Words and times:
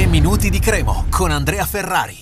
3 0.00 0.08
minuti 0.08 0.48
di 0.48 0.60
Cremo 0.60 1.04
con 1.10 1.30
Andrea 1.30 1.66
Ferrari. 1.66 2.16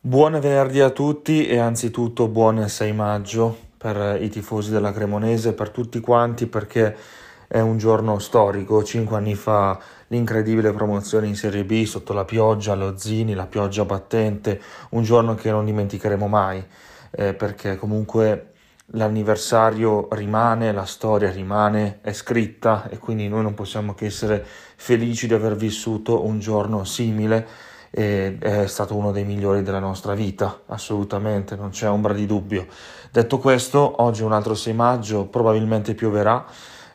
Buon 0.00 0.32
venerdì 0.40 0.80
a 0.80 0.90
tutti 0.90 1.46
e 1.46 1.56
anzitutto 1.56 2.26
buon 2.26 2.68
6 2.68 2.92
maggio 2.92 3.56
per 3.78 4.20
i 4.20 4.28
tifosi 4.28 4.72
della 4.72 4.92
Cremonese, 4.92 5.52
per 5.52 5.70
tutti 5.70 6.00
quanti 6.00 6.48
perché 6.48 6.96
è 7.46 7.60
un 7.60 7.78
giorno 7.78 8.18
storico. 8.18 8.82
Cinque 8.82 9.16
anni 9.16 9.36
fa 9.36 9.78
l'incredibile 10.08 10.72
promozione 10.72 11.28
in 11.28 11.36
Serie 11.36 11.64
B 11.64 11.84
sotto 11.84 12.12
la 12.12 12.24
pioggia, 12.24 12.74
lo 12.74 12.98
Zini, 12.98 13.34
la 13.34 13.46
pioggia 13.46 13.84
battente, 13.84 14.60
un 14.90 15.04
giorno 15.04 15.36
che 15.36 15.52
non 15.52 15.66
dimenticheremo 15.66 16.26
mai 16.26 16.60
eh, 17.12 17.32
perché 17.32 17.76
comunque 17.76 18.54
l'anniversario 18.92 20.08
rimane, 20.12 20.72
la 20.72 20.84
storia 20.84 21.30
rimane, 21.30 21.98
è 22.00 22.12
scritta 22.12 22.88
e 22.88 22.98
quindi 22.98 23.28
noi 23.28 23.42
non 23.42 23.54
possiamo 23.54 23.94
che 23.94 24.06
essere 24.06 24.44
felici 24.76 25.26
di 25.26 25.34
aver 25.34 25.56
vissuto 25.56 26.24
un 26.24 26.38
giorno 26.38 26.84
simile 26.84 27.46
e 27.90 28.36
è 28.38 28.66
stato 28.66 28.94
uno 28.94 29.12
dei 29.12 29.24
migliori 29.24 29.62
della 29.62 29.78
nostra 29.78 30.14
vita, 30.14 30.62
assolutamente, 30.66 31.56
non 31.56 31.70
c'è 31.70 31.88
ombra 31.88 32.12
di 32.12 32.26
dubbio. 32.26 32.66
Detto 33.10 33.38
questo, 33.38 34.02
oggi 34.02 34.22
è 34.22 34.24
un 34.24 34.32
altro 34.32 34.54
6 34.54 34.72
maggio, 34.74 35.24
probabilmente 35.26 35.94
pioverà 35.94 36.44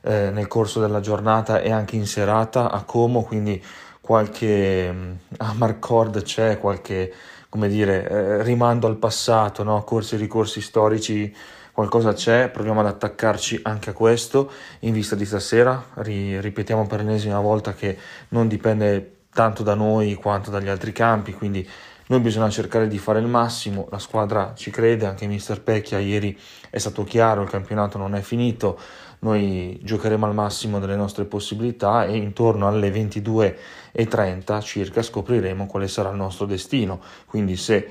eh, 0.01 0.29
nel 0.31 0.47
corso 0.47 0.79
della 0.79 0.99
giornata 0.99 1.61
e 1.61 1.71
anche 1.71 1.95
in 1.95 2.05
serata 2.05 2.71
a 2.71 2.83
Como, 2.83 3.23
quindi 3.23 3.61
qualche 4.03 4.89
um, 4.91 5.17
amarcord 5.37 6.23
c'è, 6.23 6.59
qualche 6.59 7.13
come 7.47 7.69
dire, 7.69 8.09
eh, 8.09 8.43
rimando 8.43 8.85
al 8.85 8.97
passato, 8.97 9.63
no? 9.63 9.81
corsi 9.83 10.15
e 10.15 10.17
ricorsi 10.17 10.59
storici 10.59 11.33
qualcosa 11.71 12.11
c'è, 12.11 12.49
proviamo 12.49 12.81
ad 12.81 12.87
attaccarci 12.87 13.61
anche 13.63 13.91
a 13.91 13.93
questo 13.93 14.51
in 14.79 14.91
vista 14.91 15.15
di 15.15 15.23
stasera, 15.23 15.81
Ri- 15.95 16.41
ripetiamo 16.41 16.85
per 16.85 16.99
l'ennesima 16.99 17.39
volta 17.39 17.73
che 17.73 17.97
non 18.29 18.49
dipende 18.49 19.27
tanto 19.31 19.63
da 19.63 19.73
noi 19.73 20.15
quanto 20.15 20.51
dagli 20.51 20.67
altri 20.67 20.91
campi, 20.91 21.31
quindi 21.31 21.65
noi 22.07 22.19
bisogna 22.19 22.49
cercare 22.49 22.87
di 22.87 22.97
fare 22.97 23.19
il 23.19 23.27
massimo, 23.27 23.87
la 23.89 23.99
squadra 23.99 24.53
ci 24.55 24.71
crede, 24.71 25.05
anche 25.05 25.25
Mister 25.25 25.61
Pecchia 25.61 25.99
ieri 25.99 26.37
è 26.69 26.77
stato 26.77 27.03
chiaro, 27.03 27.41
il 27.41 27.49
campionato 27.49 27.97
non 27.97 28.15
è 28.15 28.21
finito, 28.21 28.77
noi 29.19 29.79
giocheremo 29.81 30.25
al 30.25 30.33
massimo 30.33 30.79
delle 30.79 30.97
nostre 30.97 31.25
possibilità 31.25 32.05
e 32.05 32.17
intorno 32.17 32.67
alle 32.67 32.91
22.30 32.91 34.61
circa 34.61 35.01
scopriremo 35.01 35.65
quale 35.65 35.87
sarà 35.87 36.09
il 36.09 36.17
nostro 36.17 36.45
destino, 36.45 36.99
quindi 37.25 37.55
se 37.55 37.89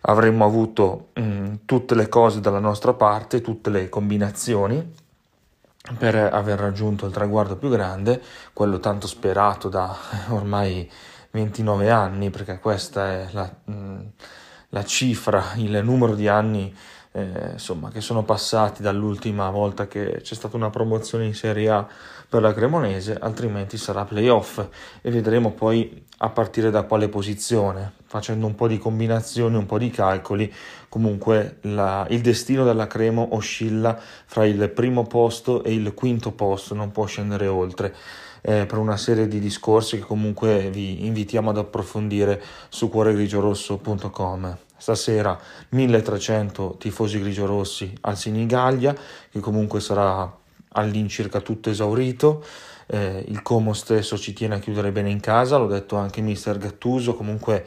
avremmo 0.00 0.44
avuto 0.44 1.08
mh, 1.14 1.22
mm, 1.22 1.54
tutte 1.64 1.94
le 1.94 2.08
cose 2.08 2.40
dalla 2.40 2.58
nostra 2.58 2.92
parte, 2.92 3.40
tutte 3.40 3.70
le 3.70 3.88
combinazioni 3.88 5.02
per 5.98 6.14
aver 6.16 6.58
raggiunto 6.58 7.06
il 7.06 7.12
traguardo 7.12 7.56
più 7.56 7.68
grande, 7.68 8.20
quello 8.52 8.80
tanto 8.80 9.06
sperato 9.06 9.68
da 9.68 9.94
ormai 10.30 10.90
29 11.34 11.90
anni, 11.90 12.30
perché 12.30 12.60
questa 12.60 13.10
è 13.10 13.28
la, 13.32 13.52
mm, 13.70 14.00
la 14.68 14.84
cifra, 14.84 15.52
il 15.56 15.80
numero 15.82 16.14
di 16.14 16.28
anni 16.28 16.72
eh, 17.10 17.50
insomma, 17.52 17.90
che 17.90 18.00
sono 18.00 18.22
passati 18.22 18.82
dall'ultima 18.82 19.50
volta 19.50 19.88
che 19.88 20.20
c'è 20.22 20.34
stata 20.34 20.56
una 20.56 20.70
promozione 20.70 21.24
in 21.26 21.34
Serie 21.34 21.68
A 21.70 21.86
per 22.28 22.40
la 22.40 22.54
Cremonese, 22.54 23.16
altrimenti 23.20 23.76
sarà 23.76 24.04
playoff 24.04 24.64
e 25.02 25.10
vedremo 25.10 25.50
poi 25.52 26.04
a 26.18 26.30
partire 26.30 26.70
da 26.70 26.82
quale 26.82 27.08
posizione, 27.08 27.94
facendo 28.06 28.46
un 28.46 28.54
po' 28.54 28.68
di 28.68 28.78
combinazioni, 28.78 29.56
un 29.56 29.66
po' 29.66 29.78
di 29.78 29.90
calcoli, 29.90 30.52
comunque 30.88 31.58
la, 31.62 32.06
il 32.10 32.20
destino 32.20 32.64
della 32.64 32.86
Cremo 32.86 33.28
oscilla 33.32 33.98
fra 33.98 34.46
il 34.46 34.70
primo 34.70 35.04
posto 35.04 35.64
e 35.64 35.74
il 35.74 35.94
quinto 35.94 36.30
posto, 36.30 36.74
non 36.74 36.92
può 36.92 37.06
scendere 37.06 37.48
oltre. 37.48 37.94
Eh, 38.46 38.66
per 38.66 38.76
una 38.76 38.98
serie 38.98 39.26
di 39.26 39.40
discorsi 39.40 39.96
che 39.96 40.04
comunque 40.04 40.68
vi 40.70 41.06
invitiamo 41.06 41.48
ad 41.48 41.56
approfondire 41.56 42.42
su 42.68 42.90
cuoregrigiorosso.com. 42.90 44.58
Stasera 44.76 45.38
1300 45.70 46.76
tifosi 46.78 47.20
grigiorossi 47.20 47.96
al 48.02 48.18
Sinigallia, 48.18 48.94
che 49.30 49.40
comunque 49.40 49.80
sarà 49.80 50.30
all'incirca 50.72 51.40
tutto 51.40 51.70
esaurito. 51.70 52.44
Eh, 52.86 53.24
il 53.28 53.40
Como 53.40 53.72
stesso 53.72 54.18
ci 54.18 54.34
tiene 54.34 54.56
a 54.56 54.58
chiudere 54.58 54.92
bene 54.92 55.08
in 55.08 55.20
casa, 55.20 55.56
l'ho 55.56 55.66
detto 55.66 55.96
anche 55.96 56.20
mister 56.20 56.58
Gattuso, 56.58 57.14
comunque 57.14 57.64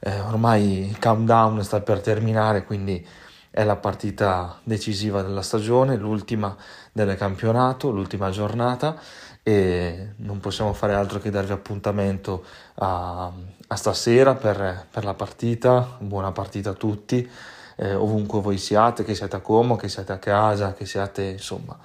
eh, 0.00 0.18
ormai 0.18 0.88
il 0.88 0.98
countdown 0.98 1.62
sta 1.62 1.80
per 1.80 2.00
terminare, 2.00 2.64
quindi 2.64 3.06
è 3.50 3.64
la 3.64 3.76
partita 3.76 4.58
decisiva 4.62 5.22
della 5.22 5.42
stagione, 5.42 5.96
l'ultima 5.96 6.56
del 6.92 7.16
campionato, 7.16 7.90
l'ultima 7.90 8.30
giornata 8.30 8.96
e 9.42 10.12
non 10.16 10.40
possiamo 10.40 10.72
fare 10.72 10.94
altro 10.94 11.18
che 11.18 11.30
darvi 11.30 11.52
appuntamento 11.52 12.44
a, 12.74 13.32
a 13.68 13.76
stasera 13.76 14.34
per, 14.34 14.86
per, 14.90 15.04
la 15.04 15.14
partita, 15.14 15.96
buona 16.00 16.32
partita 16.32 16.70
a 16.70 16.74
tutti, 16.74 17.28
eh, 17.76 17.94
ovunque 17.94 18.40
voi 18.40 18.58
siate, 18.58 19.04
che 19.04 19.14
siate 19.14 19.36
a 19.36 19.40
Como, 19.40 19.76
che 19.76 19.88
siate 19.88 20.12
a 20.12 20.18
casa, 20.18 20.74
che 20.74 20.84
siate 20.86 21.22
insomma 21.22 21.78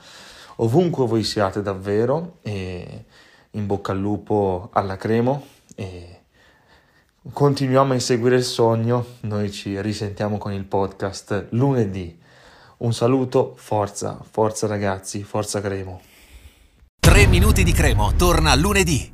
ovunque 0.58 1.08
voi 1.08 1.24
siate 1.24 1.62
davvero 1.62 2.38
e 2.42 3.06
in 3.52 3.66
bocca 3.66 3.92
al 3.92 4.00
lupo 4.00 4.70
alla 4.74 4.98
Cremo 4.98 5.46
e 5.76 6.23
continuiamo 7.32 7.92
a 7.92 7.96
inseguire 7.96 8.36
il 8.36 8.44
sogno, 8.44 9.06
noi 9.22 9.52
ci 9.52 9.80
risentiamo 9.82 10.38
con 10.38 10.52
il 10.52 10.66
podcast 10.66 11.48
lunedì. 11.52 12.20
Un 12.78 12.94
saluto, 12.94 13.54
forza, 13.56 14.20
forza 14.30 14.68
ragazzi, 14.68 15.24
forza 15.24 15.62
Cremo. 15.62 16.02
3 17.00 17.28
minuti 17.28 17.64
di 17.64 17.72
Cremo 17.72 18.14
torna 18.16 18.56
lunedì. 18.56 19.13